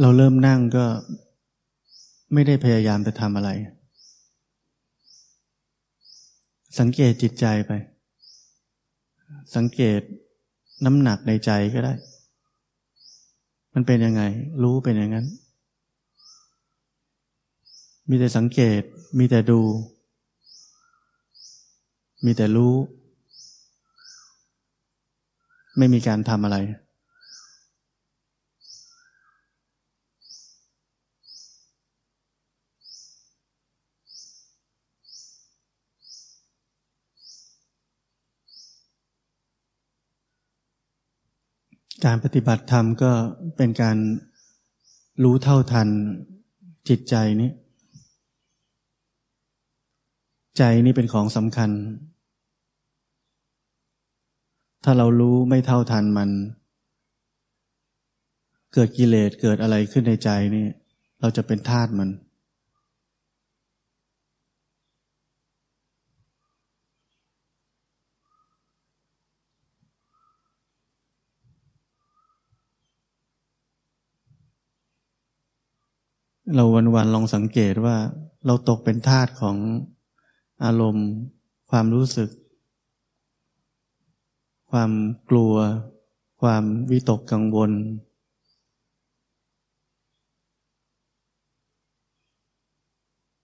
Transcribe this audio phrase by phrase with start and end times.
[0.00, 0.84] เราเริ่มนั่งก็
[2.32, 3.50] ไม่ได้พยายามจะทำอะไร
[6.78, 7.72] สังเกตจิตใจไป
[9.56, 10.00] สังเกต
[10.84, 11.94] น้ำหนักในใจก็ได้
[13.74, 14.22] มันเป็นยังไง
[14.62, 15.26] รู้เป็นอย่างนั้น
[18.08, 18.82] มีแต่สังเกต
[19.18, 19.60] มีแต่ดู
[22.24, 22.74] มีแต่รู้
[25.78, 26.58] ไม่มีการทำอะไร
[42.04, 43.12] การปฏิบัติธรรมก็
[43.56, 43.96] เป็นการ
[45.22, 45.88] รู้เท่าทัน
[46.88, 47.50] จิตใจนี้
[50.58, 51.70] ใจนี่เป็นของสำคัญ
[54.84, 56.30] ถ้าเรารู้ไม่เท่าทันมัน
[58.74, 60.66] เกิดกิเลสเกิดอะไรขึ้นในใจนี่
[61.20, 62.08] เราจะเป็นทาสมัน
[76.52, 77.96] เราวันๆลองสังเกตว่า
[78.46, 79.56] เราตกเป็นทาสของ
[80.64, 81.08] อารมณ์
[81.70, 82.30] ความรู้สึก
[84.70, 84.90] ความ
[85.30, 85.54] กลัว
[86.40, 87.70] ความวิตกกังวล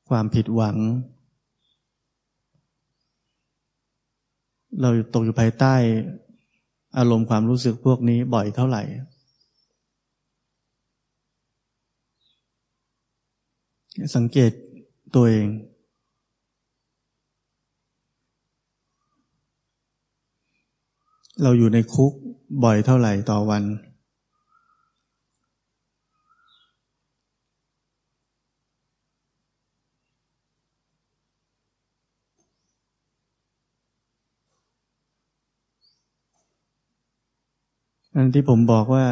[0.08, 0.76] ความผิดหวัง
[4.80, 5.74] เราตกอยู่ภายใต้
[6.98, 8.82] อารมณ์ความรู้สึกพวกนี้บ่อยเท่าไหร่
[14.16, 14.52] สังเกต
[15.14, 15.48] ตัวเอง
[21.42, 22.12] เราอยู่ในคุก
[22.64, 23.62] บ่อยเท่าไหร่ต่อวัน
[38.14, 39.04] อันที่ผมบอกว่า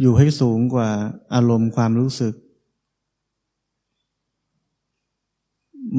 [0.00, 0.90] อยู่ให้สูงกว่า
[1.34, 2.34] อารมณ์ความรู้สึก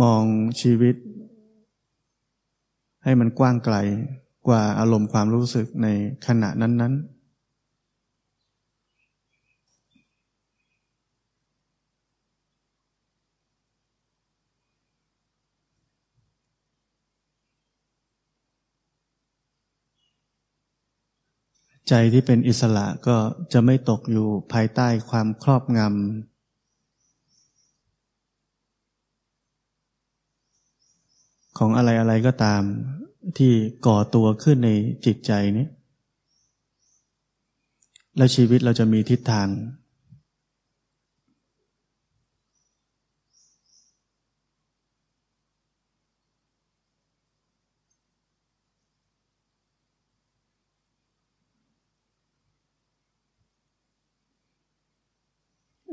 [0.02, 0.24] มอง
[0.62, 0.96] ชีวิต
[3.04, 3.76] ให้มันกว้างไกล
[4.48, 5.88] กว่าอารมณ์ความรู้สึกใน
[6.28, 7.22] ขณะนั้น ๆ
[21.90, 23.18] ใจที่เป็นอิสระก็
[23.54, 25.80] จะไม่ตกอยู่ภายใต้ความครอบง
[31.58, 32.62] ของอะไรอะไรก็ตาม
[33.38, 33.52] ที่
[33.86, 34.70] ก่อตัวขึ้นใน
[35.06, 35.68] จิตใจนี้
[38.18, 39.48] แล้วชีวิตเราจะมีทิศทาง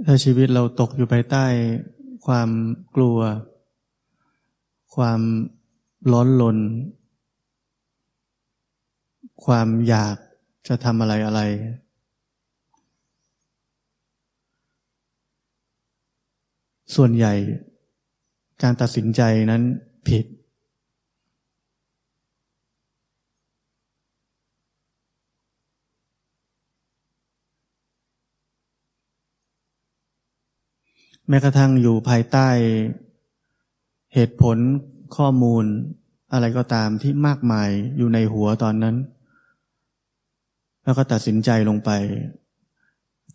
[0.06, 1.44] ถ้าชีวิตเราตกอยู่ภายใต้
[2.26, 2.48] ความ
[2.96, 3.18] กลัว
[4.98, 5.22] ความ
[6.12, 6.58] ร้อนลน
[9.44, 10.16] ความอยาก
[10.68, 11.40] จะทำอะไรอะไร
[16.94, 17.34] ส่วนใหญ่
[18.62, 19.20] การตัดสินใจ
[19.50, 19.62] นั้น
[20.08, 20.24] ผิด
[31.28, 32.48] แม้กระทั่งอยู่ภายใต้
[34.14, 34.56] เหตุผล
[35.16, 35.64] ข้อมูล
[36.32, 38.96] อะไรก็ตามที่มากมายอยู่ในหัวตอนนั้น
[40.84, 41.90] แล้วก็ตัดสินใจลงไป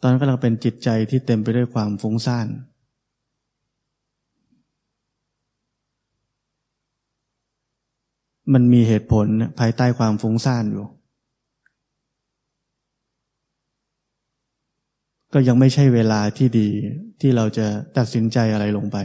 [0.01, 2.47] ตอนนั้นก็เราเป็นจิตใจที่เต็มไปด้วยความฟุ้งซ่าน
[8.53, 9.27] มันมีเหตุผล
[9.59, 10.85] ภายใต้ความฟุ้งซ่านอยู่
[15.33, 16.69] ก็ยังไม่ใช่เวลาที่ดี
[17.21, 17.67] ที่เราจะ
[17.97, 18.97] ตัดสินใจอะไรลงไป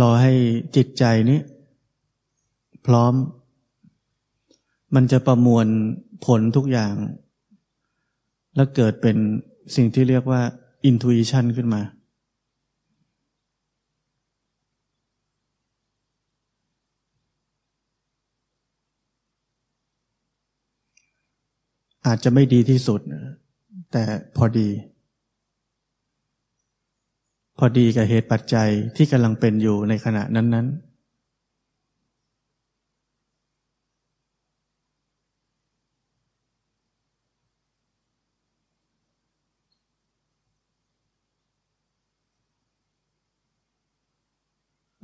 [0.00, 0.32] รอให้
[0.76, 1.40] จิตใจนี้
[2.86, 3.14] พร้อม
[4.94, 5.66] มันจะประมวล
[6.26, 6.94] ผลทุกอย่าง
[8.56, 9.16] แล้วเกิดเป็น
[9.76, 10.42] สิ่งที่เรียกว่า
[10.90, 11.82] intuition ขึ้นมา
[22.06, 23.00] อาจจะไม่ดีที่สุด
[23.92, 24.02] แต่
[24.36, 24.68] พอดี
[27.64, 30.92] อดีกับเหตุปัจจัยที่กำลังเป็นอยู่ในขณะนั้น ๆ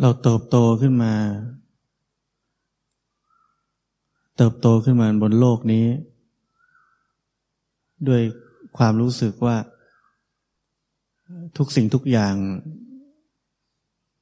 [0.00, 1.14] เราเติบโตขึ้นมา
[4.36, 5.86] เติบโตขึ้นมาบนโลกนี้
[8.08, 8.22] ด้วย
[8.76, 9.56] ความรู้สึกว่า
[11.58, 12.34] ทุกสิ่งทุกอย่าง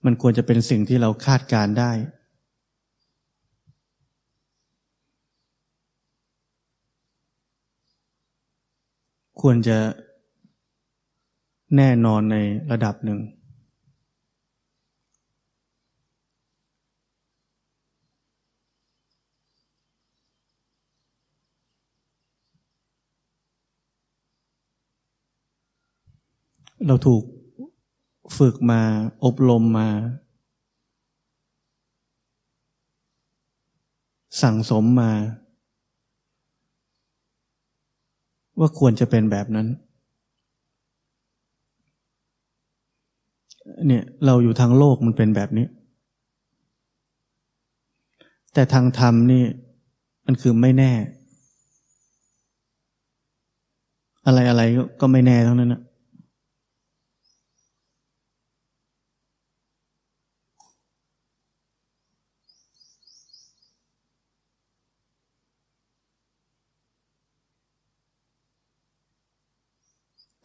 [0.05, 1.93] มันควรจะเป็นสิ่งที่เราคาดการได้
[9.41, 9.79] ควรจะ
[11.77, 12.37] แน่นอนใน
[12.71, 13.21] ระดับหนึ่ง
[26.87, 27.23] เราถูก
[28.39, 28.81] ฝึกมา
[29.25, 29.89] อบรมมา
[34.43, 35.13] สั่งสมมา
[38.59, 39.67] ว่าควรจะเป็นแบบนั้น
[43.87, 45.67] เนี่ยเราอยู่ทางโลกมันเป็นแบบนี้
[48.53, 49.45] แต่ทางธรรมนี่
[50.27, 50.93] มันคือไม่แน่
[54.27, 54.63] อะไรอะไร
[55.01, 55.83] ก็ไม่แน่ทั้งนั้นนะ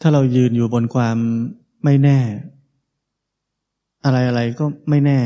[0.01, 1.17] ถ้าเรายืนอยู่บนความ
[1.83, 2.19] ไม่แน่
[4.03, 5.19] อะไรอะไรก็ไม่แน่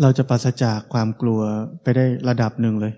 [0.00, 1.40] เราจะปราศจากความกลัว
[1.82, 2.94] ไปได้ระดับหนึ่งเลย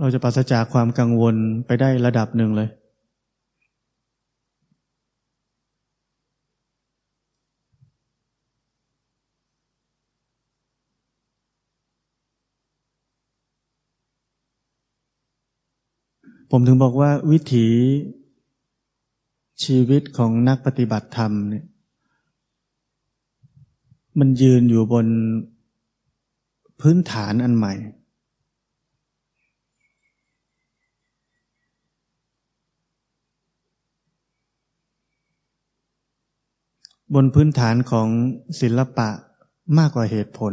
[0.00, 1.36] เราจะปราศจากความกังวล
[1.66, 2.68] ไปได้ระดับหนึ่งเลย
[16.50, 17.66] ผมถึงบอกว่าวิถี
[19.64, 21.66] ชีวิตของนักปฏิบัติธรรมเนี่ย
[24.18, 25.06] มันยืนอยู่บน
[26.80, 27.74] พื้นฐานอันใหม่
[37.14, 38.08] บนพื้นฐานของ
[38.60, 39.08] ศิลปะ
[39.78, 40.52] มากกว่าเหตุผล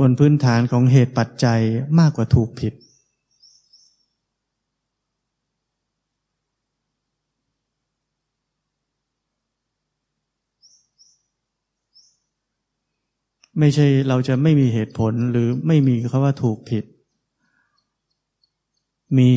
[0.00, 1.60] บนพื้นฐานของเหตุปัจจัย
[1.98, 2.74] มากกว่าถูกผิด
[13.58, 16.84] ไม่ใช่เราจะไม่มีเหตุผลหรือไม่มีคาว่าถูกผิด
[19.18, 19.30] มี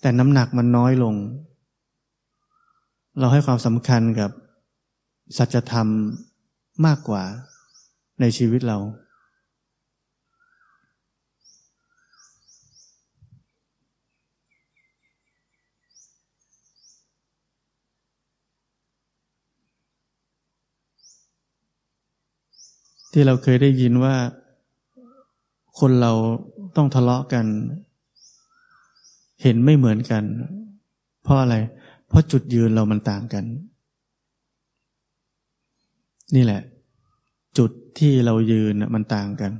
[0.00, 1.14] แต่น้ำหนักมันน้อยลง
[3.18, 4.30] เราให้ความสำคัญกับ
[5.36, 5.88] สัจธรรม
[6.86, 7.22] มากกว่า
[8.20, 8.78] ในชีวิตเรา
[23.16, 24.16] ที่เราเคยได้ยินว่า
[25.78, 26.12] คนเรา
[26.76, 27.46] ต้องทะเลาะกัน
[29.42, 30.24] เห็นไม่เหมือนกัน
[31.22, 31.56] เพราะอะไร
[32.08, 33.44] เพราะจุดยืนเรามันต่างกัน
[36.34, 36.60] นี่แหละ
[37.58, 39.52] จุด ที่เรายืนมันต่างกัน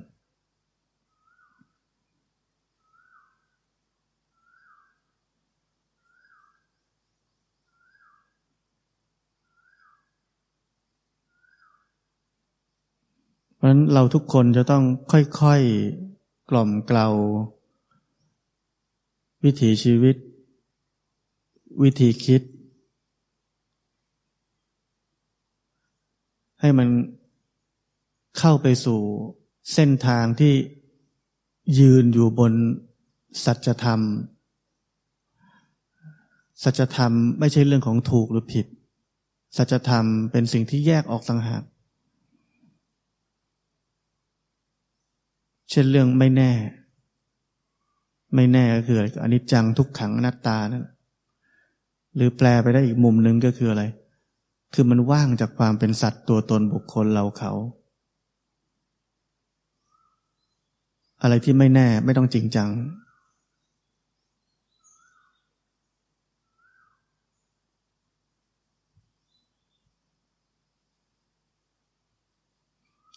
[13.56, 17.08] เพราะฉะนั้นเราทุกคนจะต้องค่อยๆกล่อมเกลา
[19.44, 20.16] วิถีชีวิต
[21.82, 22.42] วิธีคิด
[26.60, 26.88] ให้มัน
[28.38, 29.00] เข้าไปสู่
[29.74, 30.54] เส้นทางที่
[31.78, 32.52] ยืนอยู่บน
[33.44, 34.00] สัจธรรม
[36.62, 38.66] สัจธรรมไม่ใช่เรื่องของถูกหรือผิด
[39.56, 41.62] สัจธรรมเป็นสิ่งที่แยกออกต่างหาก
[45.70, 46.52] เช่นเรื่องไม่แน่
[48.34, 50.84] ไม่แน่ก็คืออนิจจังทุกขังอนัตตานั่น
[52.14, 53.82] หรือแปลไปได้อีกมุมหนึ่งก็คืออะไร
[54.74, 57.52] คือมันว่างจากความเป็นสัตว์ตัวตนบุคคลเราเขา
[61.24, 62.68] อะไรที่ไม่แน่ไม่ต้องจริงจัง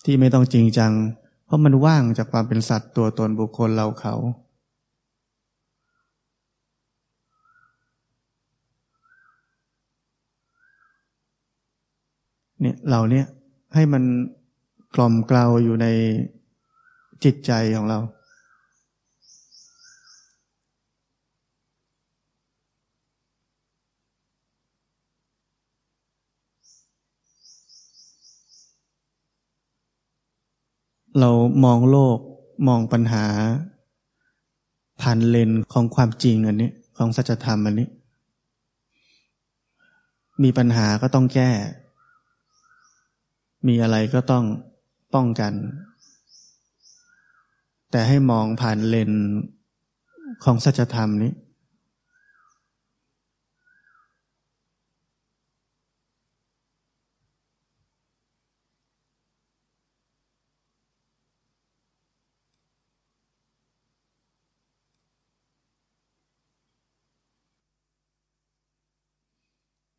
[0.06, 0.92] ที่ไม่ต้องจริงจัง
[1.46, 4.16] เพราะมันว่างจากความเป็นสัตว์ตัวตนบุคคลเราเขา
[12.62, 13.26] เนี่ยเราเนี่ย
[13.76, 14.04] ให้มัน
[14.96, 15.88] กล่อมกลาวอยู่ใน
[17.24, 18.00] จิตใจของเรา
[31.20, 31.32] เรา
[31.64, 32.18] มองโลก
[32.68, 33.26] มองปัญหา
[35.02, 37.90] ผ่านเลนของความจริงอันนี้ ของสัจธรรมอันนี้
[40.44, 41.52] มีปัญหาก็ต้องแก้
[43.68, 44.46] มีอะไรก็ต้อง
[45.14, 45.54] ป้องกัน
[47.92, 49.12] แต่ให้มองผ่านเลน
[50.44, 51.32] ของสัจธรรมนี้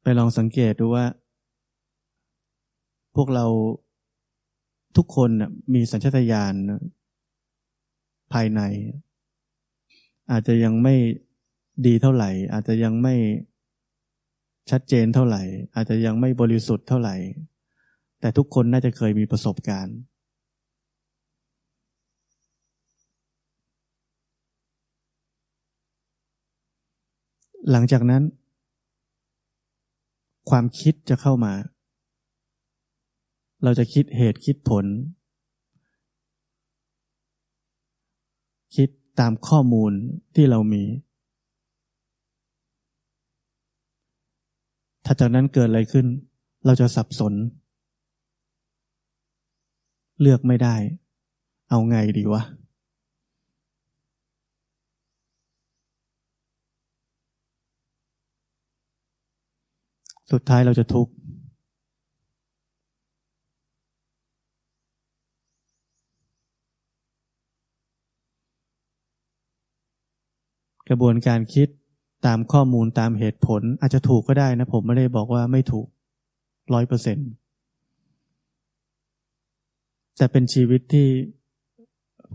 [0.03, 1.05] ไปลองสังเกตดูว่า
[3.17, 3.47] พวกเรา
[4.97, 5.31] ทุกคน
[5.75, 6.55] มีสัญชาตญาณ
[8.33, 8.61] ภายใน
[10.31, 10.95] อาจจะยังไม่
[11.87, 13.15] ดีเท่าไหร่ อาจจะยังไม่
[14.71, 15.43] ชัดเจนเท่าไหร่
[15.75, 17.17] อาจจะยังไม่บริสุทธิ์เท่าไหร่
[18.21, 19.97] แต่ทุกคนน่าจะเคยมีประสบการณ์
[27.71, 28.23] หลังจากนั้น
[30.51, 31.55] ความคิดจะเข้ามา
[33.65, 34.85] เราจะคิดเหตุคิดผล
[38.77, 38.89] คิด
[39.21, 39.93] ตามข้อมูล
[40.35, 40.85] ที่เรามี
[45.05, 46.07] ถ้าจากนั้นเกิดอะไรขึ้น
[46.67, 47.35] เราจะสับสน
[50.21, 50.77] เลือกไม่ได้
[51.71, 52.43] เอาไงดีวะ
[60.33, 61.13] สุดท้ายเราจะทุกข์
[70.89, 71.69] กระบวนการคิด
[72.27, 75.87] ตามข้อมูลตามเหตุผล อาจจะถูกก็ได้นะ ผมไม่ได้บอกว่าไม่ถูก
[76.75, 77.29] ร้อยเปอร์เซ็นต์
[80.17, 81.09] แต่เป็นชีวิตที่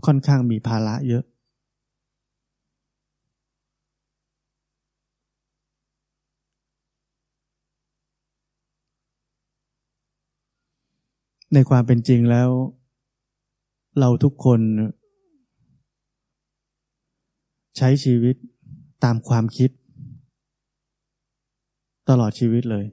[0.06, 1.24] ค่อนข้างมีภาระเยอะ
[11.54, 12.48] ในความเป็นจริงแล้ว
[14.00, 14.60] เราทุกคน
[17.76, 18.36] ใช้ชีวิต
[19.04, 19.70] ตามความคิด
[22.08, 22.84] ตลอดชีวิตเลย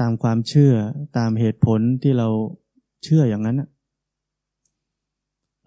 [0.00, 0.74] ตามความเชื่อ
[1.16, 2.28] ตามเหตุผลที่เรา
[3.04, 3.62] เชื่ออย่างนั้น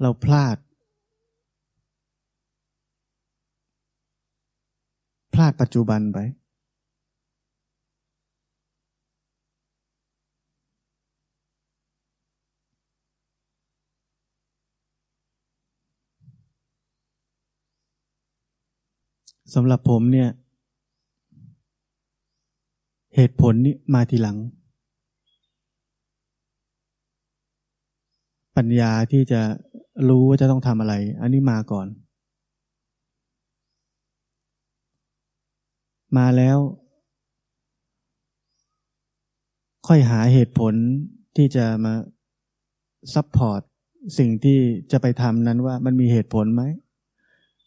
[0.01, 0.57] เราพลาด
[5.33, 6.17] พลาดปัจจุบันไป
[19.53, 20.29] สำหรับผมเนี่ย
[23.15, 24.37] เหตุผลนี้มาทีหลัง
[28.57, 29.41] ปัญญาที่จะ
[30.09, 31.87] รู้ว่าจะต้องทำอะไร อันนี้มาก่อน
[36.17, 36.57] มาแล้ว
[39.87, 40.73] ค่อยหาเหตุผล
[41.35, 41.93] ที่จะมา
[43.13, 43.61] support
[44.17, 44.59] สิ่งที่
[44.91, 46.63] จะไปทำนั้นว่ามันมีเหตุผลไหม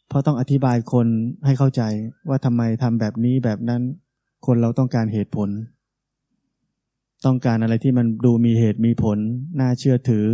[0.08, 1.06] เพราะต้องอธิบายคน
[1.46, 1.82] ให้เข้าใจ
[2.28, 3.82] ว่าทำไมทำแบบนี้แบบนั้น
[4.46, 5.48] คนเราต้องการเหตุผล
[7.24, 9.18] ต้องการอะไรที่มันดูมีเหตุมีผล
[9.60, 10.26] น่าเชื่อถือ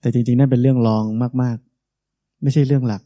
[0.00, 1.04] แต่จริงๆนั่นเป็นเรื่องรอง
[1.42, 1.56] มาก
[2.00, 3.02] ๆ ไม่ใช่เรื่องหลัก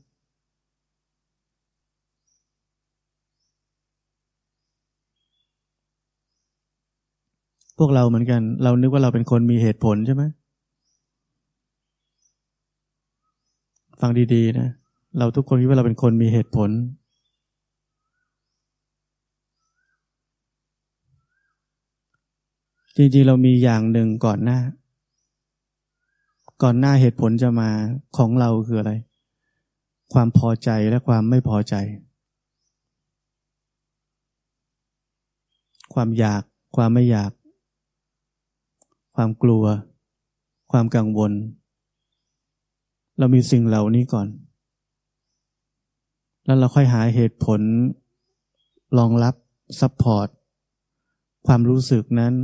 [7.79, 10.23] พวกเราเหมือนกัน เรานึกว่าเราเป็นคนมีเหตุผลใช่ไหม
[14.05, 14.71] ฟังดีๆนะ
[15.19, 16.71] เราทุกคนคิดว่าเราเป็นคนมีเหตุผล
[22.97, 24.59] จริงๆ เรามีอย่างหนึ่งก่อนหน้า
[26.63, 27.71] ก่อนหน้าเหตุผลจะมา
[28.17, 28.93] ของเราคืออะไร
[30.13, 31.75] ความพอใจและความไม่พอใจ
[35.95, 36.43] ความอยาก
[36.77, 37.33] ความไม่อยาก
[39.15, 39.65] ความกลัว
[40.73, 41.33] ความกังวล
[43.23, 44.27] เรามีสิ่งเหล่านี้ก่อน
[46.47, 47.61] แล้วเราค่อยหาเหตุผล
[48.99, 49.35] รองรับ
[49.81, 50.29] support
[51.47, 52.35] ความรู้สึกนั้น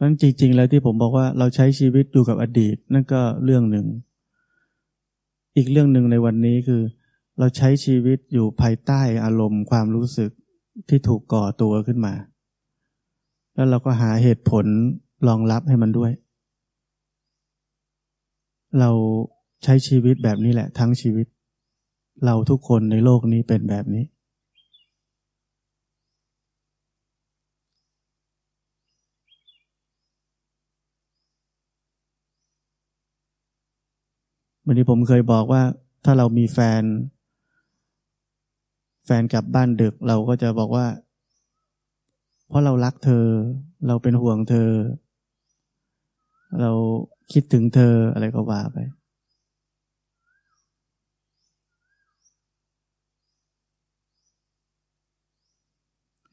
[0.00, 3.86] นั้นจริง ๆ แล้วที่ผมบอกว่าเราใช้ชีวิตอยู่กับอดีต นั่นก็เรื่องหนึ่ง
[5.56, 6.82] อีกเรื่องหนึ่งในวันนี้คือ
[7.38, 10.32] เราใช้ชีวิตอยู่ภายใต้อารมณ์ความรู้สึก
[10.88, 12.14] ที่ถูกก่อตัวขึ้นมา
[13.54, 14.66] แล้วเราก็หาเหตุผล
[15.28, 16.12] รองรับให้มันด้วย
[18.78, 18.90] เรา
[19.64, 21.26] ใช้ชีวิตแบบนี้แหละ ทั้งชีวิต
[22.24, 24.04] เราทุกคนในโลกนี้เป็นแบบนี้
[34.66, 35.62] วันนี้ผมเคยบอกว่า
[36.04, 36.82] ถ้าเรามีแฟน
[39.04, 40.86] แฟนกลับบ้านดึกเราก็จะบอกว่า
[42.48, 43.26] เพราะเรารักเธอ
[43.86, 44.70] เราเป็นห่วงเธอ
[46.60, 46.70] เรา
[47.32, 48.78] คิดถึงเธออะไรก็ว่าไป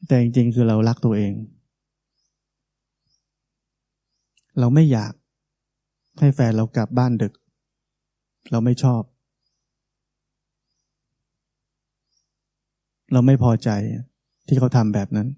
[0.06, 1.32] แต่จริงๆคือเรารักตัวเอง
[4.58, 5.12] เราไม่อยาก
[6.18, 7.32] ให้แฟนเรากลับบ้านดึก
[8.50, 9.02] เราไม่ชอบ
[13.12, 13.70] เราไม่พอใจ
[14.46, 15.28] ที่เขาทำแบบนั้น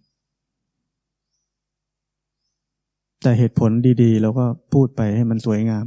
[3.23, 3.71] แต่เหตุผล
[4.03, 5.87] ดีๆ เราก็พูดไปให้มันสวยงาม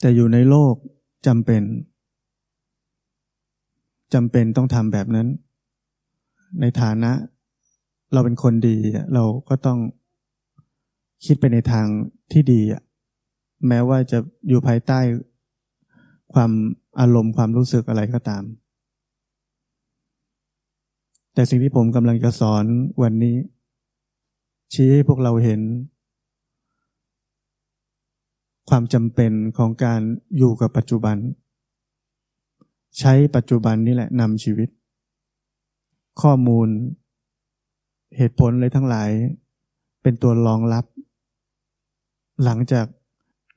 [0.00, 0.74] แต่อยู่ในโลก
[1.26, 1.62] จำเป็น
[4.14, 5.28] จำเป็นต้องทำแบบนั้น
[6.60, 7.12] ในฐานะ
[8.12, 8.76] เราเป็นคนดี
[9.14, 9.78] เราก็ต้อง
[11.24, 11.86] คิดไปในทาง
[12.32, 12.60] ที่ดี
[13.68, 14.18] แม้ว่าจะ
[14.48, 15.00] อยู่ภายใต้
[16.34, 16.50] ความ
[17.00, 18.42] อารมณ์ความรู้สึกอะไรก็ตาม
[21.34, 22.64] แต่สิ่งที่ผมกำลังจะสอน
[23.02, 23.36] วันนี้
[24.72, 25.60] ชี้ให้พวกเราเห็น
[28.70, 30.00] ความจำเป็นของการ
[30.36, 31.16] อยู่กับปัจจุบัน
[32.98, 34.68] ใช้ปัจจุบันนี่แหละนำชีวิต
[36.22, 36.68] ข้อมูล
[38.16, 39.10] เหตุผลเลยทั้งหลาย
[40.02, 40.84] เป็นตัวรองรับ
[42.44, 42.86] หลังจาก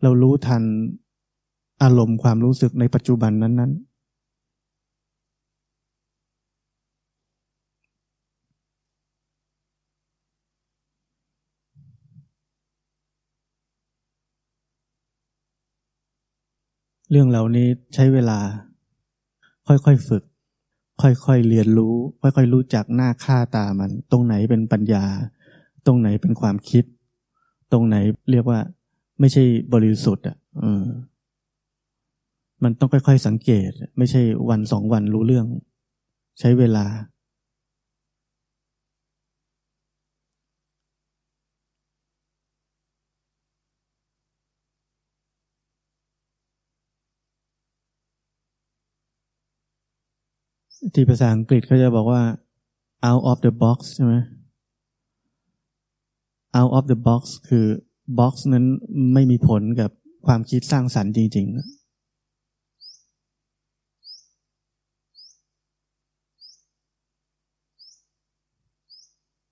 [0.01, 0.63] เรารู้ทัน
[1.83, 3.93] อารมณ์ความรู้สึกในปัจจุบันนั้น ๆ
[17.11, 18.39] เรื่องเหล่านี้ใช้เวลา
[19.67, 20.23] ค่อยๆฝึก
[21.01, 25.05] ค่อยๆเรียนรู้ ค่อยๆรู้จักหน้าค่าตามัน ตรงไหนเป็นปัญญา
[25.85, 26.83] ตรงไหนเป็นความคิด
[27.71, 27.95] ตรงไหน
[28.31, 28.59] เรียกว่า
[29.19, 30.37] ไม่ใช่บริสุทธิ์อะ
[32.63, 35.45] มันต้องค่อยๆสังเกต ไม่ใช่วันสองวันรู้เรื่อง
[36.39, 36.85] ใช้เวลา
[50.93, 52.21] ที่ภาษาอังกฤษเขาจะบอกว่า
[53.09, 54.13] out of the box ใช่ไหม
[56.59, 57.65] out of the box คือ
[58.19, 58.65] box นั้น
[59.13, 59.91] ไม่มีผลกับ
[60.27, 61.57] ความคิดสร้างสรรค์จริง ๆ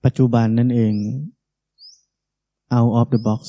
[0.04, 0.94] ปัจจุบันนั่นเอง
[2.76, 3.40] out of the box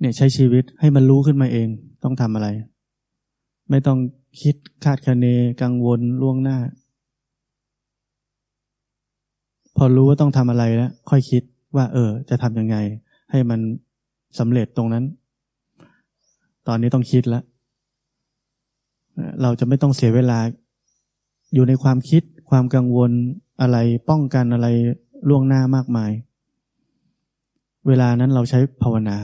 [0.00, 1.68] เนี่ยใช้ชีวิตให้มันรู้ขึ้นมาเอง
[2.02, 2.48] ต้องทำอะไร
[3.70, 3.98] ไม่ต้อง
[4.42, 4.54] คิด
[4.84, 5.26] คาดคะเน
[5.62, 6.58] กังวลล่วงหน้า
[9.76, 11.42] พอรู้ว่าต้องทำอะไรแล้ว ค่อยคิด
[11.76, 12.76] ว่า เออ จะทำยังไง
[13.30, 13.60] ให้มัน
[14.38, 15.04] สำเร็จตรงนั้น
[16.68, 17.44] ตอนนี้ต้องคิดแล้ว
[19.42, 20.38] เราจะไม่ต้องเสียเวลา
[21.54, 23.10] อยู่ในความคิดความกังวล
[23.60, 23.76] อะไร
[24.10, 24.68] ป้องกันอะไร
[25.28, 26.10] ล่วงหน้ามากมาย
[27.86, 29.16] เวลานั้นเราใช้ภาวนา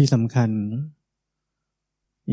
[0.00, 0.50] ที่สำคัญ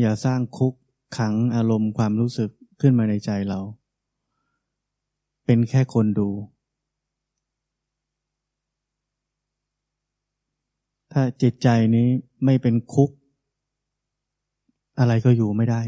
[0.00, 0.74] อย่าสร้างคุก
[1.18, 2.50] ขังอารมณ์ความรู้สึก
[2.80, 3.60] ขึ้นมาในใจเรา
[5.44, 6.28] เป็นแค่คนดู
[11.12, 12.08] ถ้าจิตใจนี้
[12.44, 13.10] ไม่เป็นคุก
[14.98, 15.80] อะไรก็อยู่ไม่ได้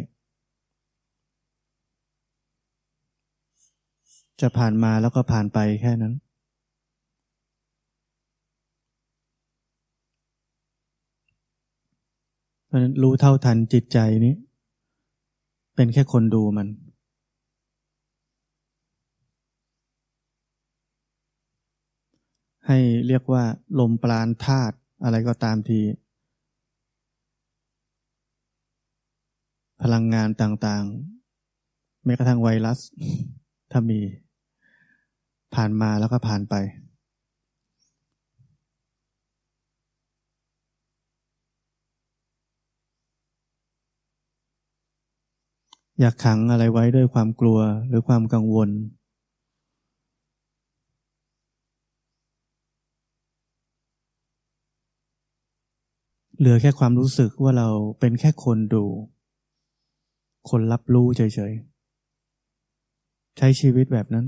[4.40, 6.14] จะผ่านมาแล้วก็ผ่านไปแค่นั้น
[12.70, 14.34] เพราะนั้นรู้เท่าทันจิตใจนี้
[15.76, 16.68] เป็นแค่คนดูมัน
[22.66, 23.44] ให้เรียกว่า
[23.78, 25.80] ลมปราณธาตุอะไรก็ตามที
[29.82, 32.78] พลังงานต่างๆ แม้กระทั่งไวรัส
[33.70, 34.00] ถ้ามี
[35.54, 36.54] ผ่านมาแล้วก็ผ่านไป
[46.02, 47.58] อยากขังอะไรไว้ด้วยความกลัว
[47.88, 48.70] หรือความกังวล
[56.38, 57.68] เหลือแค่ความรู้สึกว่าเรา
[58.00, 58.84] เป็นแค่คนดู
[60.50, 64.26] คนรับรู้เฉยๆ ใช้ชีวิตแบบนั้น